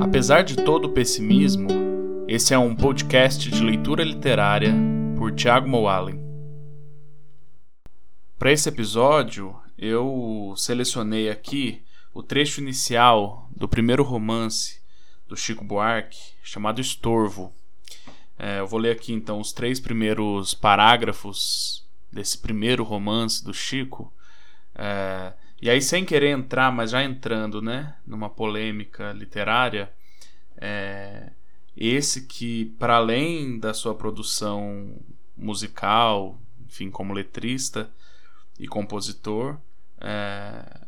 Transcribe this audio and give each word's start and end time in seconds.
Apesar 0.00 0.42
de 0.42 0.56
todo 0.56 0.84
o 0.84 0.92
pessimismo, 0.92 1.68
esse 2.28 2.54
é 2.54 2.58
um 2.58 2.74
podcast 2.74 3.50
de 3.50 3.64
leitura 3.64 4.04
literária 4.04 4.72
por 5.18 5.34
Tiago 5.34 5.68
Moalen. 5.68 6.22
Para 8.38 8.52
esse 8.52 8.68
episódio, 8.68 9.56
eu 9.76 10.54
selecionei 10.56 11.28
aqui 11.28 11.82
o 12.14 12.22
trecho 12.22 12.60
inicial 12.60 13.48
do 13.56 13.68
primeiro 13.68 14.04
romance 14.04 14.80
do 15.26 15.36
Chico 15.36 15.64
Buarque, 15.64 16.34
chamado 16.44 16.80
Estorvo. 16.80 17.52
É, 18.38 18.60
eu 18.60 18.68
vou 18.68 18.78
ler 18.78 18.92
aqui 18.92 19.12
então 19.12 19.40
os 19.40 19.52
três 19.52 19.80
primeiros 19.80 20.54
parágrafos 20.54 21.84
desse 22.12 22.38
primeiro 22.38 22.84
romance 22.84 23.44
do 23.44 23.52
Chico. 23.52 24.12
É, 24.76 25.32
e 25.62 25.70
aí, 25.70 25.80
sem 25.80 26.04
querer 26.04 26.30
entrar, 26.30 26.72
mas 26.72 26.90
já 26.90 27.04
entrando, 27.04 27.62
né, 27.62 27.94
numa 28.04 28.28
polêmica 28.28 29.12
literária, 29.12 29.92
é, 30.56 31.30
esse 31.76 32.26
que, 32.26 32.64
para 32.80 32.96
além 32.96 33.60
da 33.60 33.72
sua 33.72 33.94
produção 33.94 35.00
musical, 35.36 36.36
enfim, 36.66 36.90
como 36.90 37.14
letrista 37.14 37.88
e 38.58 38.66
compositor, 38.66 39.56
é, 40.00 40.80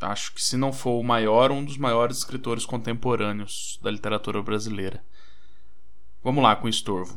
acho 0.00 0.34
que 0.34 0.42
se 0.42 0.56
não 0.56 0.72
for 0.72 0.98
o 0.98 1.04
maior, 1.04 1.52
um 1.52 1.64
dos 1.64 1.76
maiores 1.76 2.18
escritores 2.18 2.66
contemporâneos 2.66 3.78
da 3.80 3.92
literatura 3.92 4.42
brasileira. 4.42 5.04
Vamos 6.20 6.42
lá 6.42 6.56
com 6.56 6.66
o 6.66 6.70
estorvo. 6.70 7.16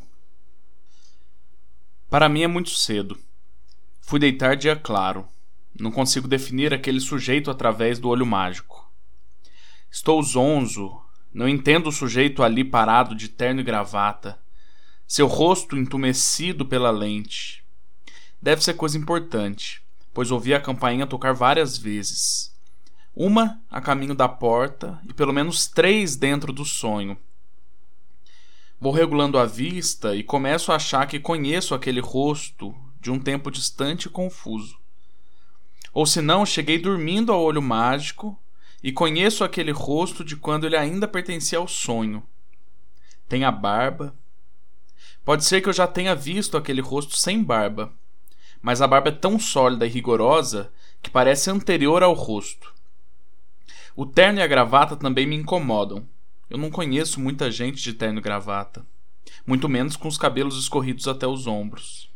Para 2.07 2.29
mim 2.29 2.43
é 2.43 2.47
muito 2.47 2.69
cedo. 2.69 3.19
Fui 3.99 4.19
deitar 4.19 4.55
dia 4.55 4.75
claro 4.75 5.27
não 5.77 5.91
consigo 5.91 6.27
definir 6.27 6.73
aquele 6.73 6.99
sujeito 6.99 7.51
através 7.51 7.99
do 7.99 8.09
olho 8.09 8.25
mágico. 8.25 8.89
Estou 9.91 10.21
zonzo, 10.21 11.01
não 11.33 11.47
entendo 11.49 11.87
o 11.87 11.91
sujeito 11.91 12.43
ali 12.43 12.63
parado 12.63 13.15
de 13.15 13.27
terno 13.27 13.61
e 13.61 13.63
gravata, 13.63 14.39
seu 15.07 15.27
rosto 15.27 15.77
entumecido 15.77 16.65
pela 16.65 16.91
lente. 16.91 17.63
Deve 18.41 18.63
ser 18.63 18.75
coisa 18.75 18.97
importante, 18.97 19.81
pois 20.13 20.31
ouvi 20.31 20.53
a 20.53 20.61
campainha 20.61 21.07
tocar 21.07 21.33
várias 21.33 21.77
vezes. 21.77 22.55
Uma 23.15 23.61
a 23.69 23.81
caminho 23.81 24.15
da 24.15 24.29
porta 24.29 24.99
e 25.07 25.13
pelo 25.13 25.33
menos 25.33 25.67
três 25.67 26.15
dentro 26.15 26.53
do 26.53 26.63
sonho. 26.63 27.17
Vou 28.79 28.93
regulando 28.93 29.37
a 29.37 29.45
vista 29.45 30.15
e 30.15 30.23
começo 30.23 30.71
a 30.71 30.75
achar 30.75 31.05
que 31.05 31.19
conheço 31.19 31.75
aquele 31.75 31.99
rosto 31.99 32.73
de 33.01 33.11
um 33.11 33.19
tempo 33.19 33.51
distante 33.51 34.05
e 34.05 34.09
confuso. 34.09 34.78
Ou 35.93 36.05
se 36.05 36.21
não, 36.21 36.45
cheguei 36.45 36.77
dormindo 36.77 37.31
ao 37.31 37.41
olho 37.41 37.61
mágico 37.61 38.39
e 38.83 38.91
conheço 38.91 39.43
aquele 39.43 39.71
rosto 39.71 40.23
de 40.23 40.35
quando 40.35 40.65
ele 40.65 40.77
ainda 40.77 41.07
pertencia 41.07 41.57
ao 41.57 41.67
sonho. 41.67 42.23
Tem 43.27 43.43
a 43.43 43.51
barba. 43.51 44.15
Pode 45.25 45.45
ser 45.45 45.61
que 45.61 45.69
eu 45.69 45.73
já 45.73 45.87
tenha 45.87 46.15
visto 46.15 46.57
aquele 46.57 46.81
rosto 46.81 47.15
sem 47.15 47.43
barba, 47.43 47.93
mas 48.61 48.81
a 48.81 48.87
barba 48.87 49.09
é 49.09 49.13
tão 49.13 49.39
sólida 49.39 49.85
e 49.85 49.89
rigorosa 49.89 50.71
que 51.01 51.09
parece 51.09 51.49
anterior 51.49 52.03
ao 52.03 52.13
rosto. 52.13 52.73
O 53.95 54.05
terno 54.05 54.39
e 54.39 54.41
a 54.41 54.47
gravata 54.47 54.95
também 54.95 55.27
me 55.27 55.35
incomodam. 55.35 56.07
Eu 56.49 56.57
não 56.57 56.71
conheço 56.71 57.19
muita 57.19 57.51
gente 57.51 57.81
de 57.81 57.93
terno 57.93 58.19
e 58.19 58.21
gravata, 58.21 58.85
muito 59.45 59.69
menos 59.69 59.95
com 59.95 60.07
os 60.07 60.17
cabelos 60.17 60.57
escorridos 60.57 61.07
até 61.07 61.27
os 61.27 61.45
ombros. 61.45 62.09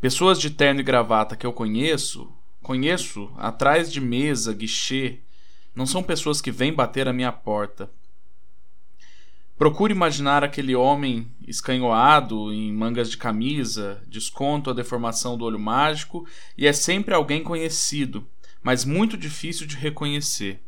Pessoas 0.00 0.38
de 0.40 0.50
terno 0.50 0.80
e 0.80 0.84
gravata 0.84 1.36
que 1.36 1.46
eu 1.46 1.52
conheço 1.52 2.32
Conheço, 2.66 3.32
atrás 3.36 3.92
de 3.92 4.00
mesa, 4.00 4.52
guichê, 4.52 5.20
não 5.72 5.86
são 5.86 6.02
pessoas 6.02 6.40
que 6.40 6.50
vêm 6.50 6.74
bater 6.74 7.06
a 7.06 7.12
minha 7.12 7.30
porta. 7.30 7.88
Procure 9.56 9.92
imaginar 9.92 10.42
aquele 10.42 10.74
homem 10.74 11.30
escanhoado 11.46 12.52
em 12.52 12.72
mangas 12.72 13.08
de 13.08 13.18
camisa, 13.18 14.02
desconto 14.08 14.68
a 14.68 14.72
deformação 14.72 15.38
do 15.38 15.44
olho 15.44 15.60
mágico, 15.60 16.26
e 16.58 16.66
é 16.66 16.72
sempre 16.72 17.14
alguém 17.14 17.40
conhecido, 17.40 18.26
mas 18.60 18.84
muito 18.84 19.16
difícil 19.16 19.64
de 19.64 19.76
reconhecer. 19.76 20.60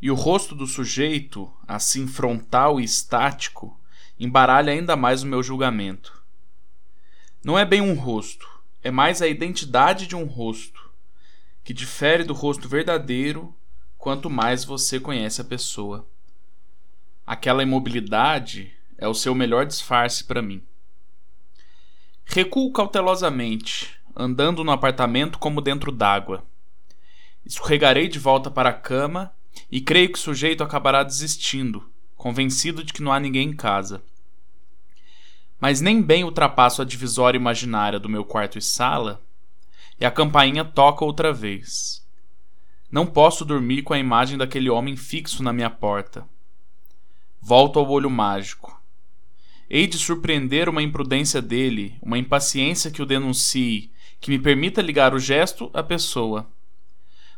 E 0.00 0.12
o 0.12 0.14
rosto 0.14 0.54
do 0.54 0.68
sujeito, 0.68 1.52
assim 1.66 2.06
frontal 2.06 2.78
e 2.78 2.84
estático, 2.84 3.76
embaralha 4.16 4.72
ainda 4.72 4.94
mais 4.94 5.24
o 5.24 5.26
meu 5.26 5.42
julgamento. 5.42 6.22
Não 7.44 7.58
é 7.58 7.64
bem 7.64 7.80
um 7.80 7.94
rosto, 7.94 8.61
é 8.82 8.90
mais 8.90 9.22
a 9.22 9.28
identidade 9.28 10.06
de 10.06 10.16
um 10.16 10.24
rosto, 10.24 10.90
que 11.62 11.72
difere 11.72 12.24
do 12.24 12.34
rosto 12.34 12.68
verdadeiro 12.68 13.54
quanto 13.96 14.28
mais 14.28 14.64
você 14.64 14.98
conhece 14.98 15.40
a 15.40 15.44
pessoa. 15.44 16.06
Aquela 17.24 17.62
imobilidade 17.62 18.72
é 18.98 19.06
o 19.06 19.14
seu 19.14 19.34
melhor 19.34 19.64
disfarce 19.64 20.24
para 20.24 20.42
mim. 20.42 20.60
Recuo 22.24 22.72
cautelosamente, 22.72 23.94
andando 24.16 24.64
no 24.64 24.72
apartamento 24.72 25.38
como 25.38 25.60
dentro 25.60 25.92
d'água. 25.92 26.44
Escorregarei 27.46 28.08
de 28.08 28.18
volta 28.18 28.50
para 28.50 28.70
a 28.70 28.74
cama 28.74 29.32
e 29.70 29.80
creio 29.80 30.10
que 30.10 30.18
o 30.18 30.22
sujeito 30.22 30.64
acabará 30.64 31.04
desistindo, 31.04 31.88
convencido 32.16 32.82
de 32.82 32.92
que 32.92 33.02
não 33.02 33.12
há 33.12 33.20
ninguém 33.20 33.50
em 33.50 33.56
casa 33.56 34.02
mas 35.62 35.80
nem 35.80 36.02
bem 36.02 36.24
ultrapasso 36.24 36.82
a 36.82 36.84
divisória 36.84 37.38
imaginária 37.38 38.00
do 38.00 38.08
meu 38.08 38.24
quarto 38.24 38.58
e 38.58 38.60
sala, 38.60 39.22
e 40.00 40.04
a 40.04 40.10
campainha 40.10 40.64
toca 40.64 41.04
outra 41.04 41.32
vez. 41.32 42.04
Não 42.90 43.06
posso 43.06 43.44
dormir 43.44 43.82
com 43.82 43.94
a 43.94 43.98
imagem 43.98 44.36
daquele 44.36 44.68
homem 44.68 44.96
fixo 44.96 45.40
na 45.40 45.52
minha 45.52 45.70
porta. 45.70 46.26
Volto 47.40 47.78
ao 47.78 47.88
olho 47.88 48.10
mágico. 48.10 48.76
Hei 49.70 49.86
de 49.86 49.98
surpreender 49.98 50.68
uma 50.68 50.82
imprudência 50.82 51.40
dele, 51.40 51.96
uma 52.02 52.18
impaciência 52.18 52.90
que 52.90 53.00
o 53.00 53.06
denuncie, 53.06 53.92
que 54.20 54.32
me 54.32 54.40
permita 54.40 54.82
ligar 54.82 55.14
o 55.14 55.20
gesto 55.20 55.70
à 55.72 55.80
pessoa. 55.80 56.44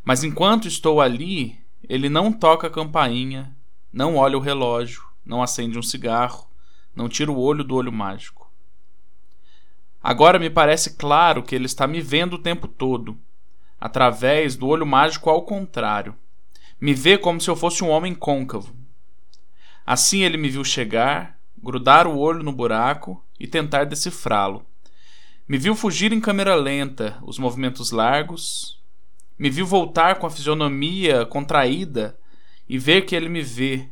Mas 0.02 0.24
enquanto 0.24 0.66
estou 0.66 1.02
ali, 1.02 1.58
ele 1.86 2.08
não 2.08 2.32
toca 2.32 2.68
a 2.68 2.70
campainha, 2.70 3.54
não 3.92 4.16
olha 4.16 4.38
o 4.38 4.40
relógio, 4.40 5.04
não 5.26 5.42
acende 5.42 5.78
um 5.78 5.82
cigarro, 5.82 6.48
não 6.94 7.08
tira 7.08 7.30
o 7.32 7.38
olho 7.38 7.64
do 7.64 7.74
olho 7.74 7.92
mágico. 7.92 8.50
Agora 10.02 10.38
me 10.38 10.50
parece 10.50 10.96
claro 10.96 11.42
que 11.42 11.54
ele 11.54 11.64
está 11.66 11.86
me 11.86 12.00
vendo 12.00 12.34
o 12.34 12.38
tempo 12.38 12.68
todo, 12.68 13.18
através 13.80 14.54
do 14.54 14.68
olho 14.68 14.86
mágico 14.86 15.30
ao 15.30 15.42
contrário. 15.42 16.14
Me 16.80 16.92
vê 16.92 17.16
como 17.16 17.40
se 17.40 17.48
eu 17.48 17.56
fosse 17.56 17.82
um 17.82 17.88
homem 17.88 18.14
côncavo. 18.14 18.76
Assim 19.86 20.22
ele 20.22 20.36
me 20.36 20.50
viu 20.50 20.62
chegar, 20.62 21.38
grudar 21.56 22.06
o 22.06 22.18
olho 22.18 22.42
no 22.42 22.52
buraco 22.52 23.24
e 23.40 23.46
tentar 23.46 23.84
decifrá-lo. 23.84 24.64
Me 25.48 25.58
viu 25.58 25.74
fugir 25.74 26.12
em 26.12 26.20
câmera 26.20 26.54
lenta, 26.54 27.18
os 27.22 27.38
movimentos 27.38 27.90
largos. 27.90 28.78
Me 29.38 29.50
viu 29.50 29.66
voltar 29.66 30.16
com 30.16 30.26
a 30.26 30.30
fisionomia 30.30 31.26
contraída 31.26 32.18
e 32.68 32.78
ver 32.78 33.06
que 33.06 33.16
ele 33.16 33.28
me 33.28 33.42
vê 33.42 33.88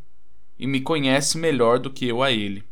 e 0.59 0.67
me 0.67 0.81
conhece 0.81 1.37
melhor 1.37 1.79
do 1.79 1.91
que 1.91 2.07
eu 2.07 2.23
a 2.23 2.31
ele 2.31 2.65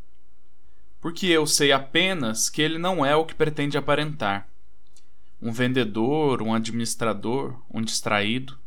porque 1.00 1.26
eu 1.26 1.46
sei 1.46 1.72
apenas 1.72 2.50
que 2.50 2.60
ele 2.60 2.78
não 2.78 3.04
é 3.04 3.16
o 3.16 3.24
que 3.24 3.34
pretende 3.34 3.78
aparentar. 3.78 4.46
Um 5.40 5.50
vendedor, 5.50 6.42
um 6.42 6.52
administrador, 6.52 7.58
um 7.72 7.80
distraído. 7.80 8.58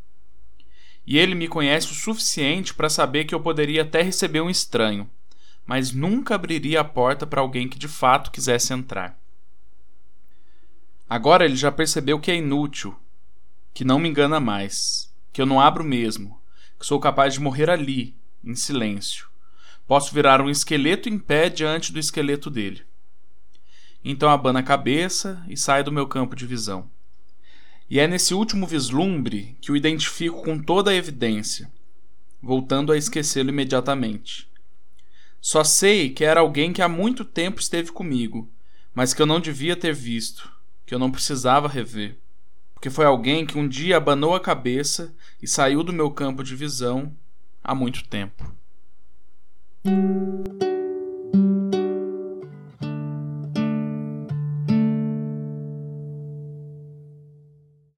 E 1.05 1.17
ele 1.17 1.35
me 1.35 1.47
conhece 1.47 1.91
o 1.91 1.95
suficiente 1.95 2.73
para 2.73 2.89
saber 2.89 3.25
que 3.25 3.35
eu 3.35 3.39
poderia 3.39 3.83
até 3.83 4.01
receber 4.01 4.41
um 4.41 4.49
estranho, 4.49 5.07
mas 5.65 5.91
nunca 5.91 6.33
abriria 6.33 6.81
a 6.81 6.83
porta 6.83 7.27
para 7.27 7.41
alguém 7.41 7.69
que 7.69 7.77
de 7.77 7.87
fato 7.87 8.31
quisesse 8.31 8.73
entrar. 8.73 9.19
Agora 11.07 11.45
ele 11.45 11.55
já 11.55 11.71
percebeu 11.71 12.19
que 12.19 12.31
é 12.31 12.35
inútil, 12.35 12.95
que 13.73 13.83
não 13.83 13.99
me 13.99 14.09
engana 14.09 14.39
mais, 14.39 15.13
que 15.31 15.41
eu 15.41 15.45
não 15.45 15.61
abro 15.61 15.83
mesmo, 15.83 16.41
que 16.79 16.85
sou 16.85 16.99
capaz 16.99 17.35
de 17.35 17.39
morrer 17.39 17.69
ali, 17.69 18.15
em 18.43 18.55
silêncio 18.55 19.32
Posso 19.87 20.13
virar 20.13 20.41
um 20.41 20.49
esqueleto 20.49 21.09
em 21.09 21.19
pé 21.19 21.49
diante 21.49 21.91
do 21.91 21.99
esqueleto 21.99 22.49
dele. 22.49 22.83
Então 24.03 24.29
abana 24.29 24.59
a 24.59 24.63
cabeça 24.63 25.43
e 25.47 25.55
sai 25.55 25.83
do 25.83 25.91
meu 25.91 26.07
campo 26.07 26.35
de 26.35 26.45
visão. 26.45 26.89
E 27.89 27.99
é 27.99 28.07
nesse 28.07 28.33
último 28.33 28.65
vislumbre 28.65 29.57
que 29.61 29.71
o 29.71 29.75
identifico 29.75 30.41
com 30.41 30.57
toda 30.57 30.91
a 30.91 30.95
evidência, 30.95 31.71
voltando 32.41 32.91
a 32.91 32.97
esquecê-lo 32.97 33.49
imediatamente. 33.49 34.49
Só 35.39 35.63
sei 35.63 36.09
que 36.09 36.23
era 36.23 36.39
alguém 36.39 36.71
que 36.71 36.81
há 36.81 36.87
muito 36.87 37.25
tempo 37.25 37.59
esteve 37.59 37.91
comigo, 37.91 38.49
mas 38.95 39.13
que 39.13 39.21
eu 39.21 39.25
não 39.25 39.39
devia 39.39 39.75
ter 39.75 39.93
visto, 39.93 40.49
que 40.85 40.95
eu 40.95 40.99
não 40.99 41.11
precisava 41.11 41.67
rever, 41.67 42.17
porque 42.73 42.89
foi 42.89 43.05
alguém 43.05 43.45
que 43.45 43.57
um 43.57 43.67
dia 43.67 43.97
abanou 43.97 44.35
a 44.35 44.39
cabeça 44.39 45.13
e 45.41 45.47
saiu 45.47 45.83
do 45.83 45.93
meu 45.93 46.11
campo 46.11 46.43
de 46.43 46.55
visão 46.55 47.15
há 47.63 47.75
muito 47.75 48.05
tempo. 48.05 48.62
Música 49.85 50.52